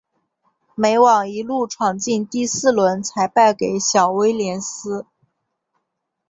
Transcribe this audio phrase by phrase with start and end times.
[0.73, 5.05] 美网一路闯进第四轮才败给小威廉丝。